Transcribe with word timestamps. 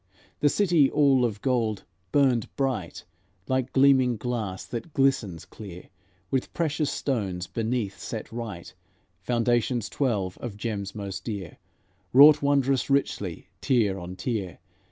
The 0.39 0.49
city 0.49 0.89
all 0.89 1.23
of 1.23 1.43
gold 1.43 1.83
burned 2.11 2.49
bright, 2.55 3.05
Like 3.47 3.71
gleaming 3.71 4.17
glass 4.17 4.65
that 4.65 4.95
glistens 4.95 5.45
clear. 5.45 5.89
With 6.31 6.51
precious 6.55 6.89
stones 6.89 7.45
beneath 7.45 7.99
set 7.99 8.31
right: 8.31 8.73
Foundations 9.21 9.89
twelve 9.89 10.39
of 10.39 10.57
gems 10.57 10.95
most 10.95 11.23
dear, 11.23 11.59
Wrought 12.13 12.41
wondrous 12.41 12.89
richly, 12.89 13.49
tier 13.61 13.99
on 13.99 14.15
tier. 14.15 14.57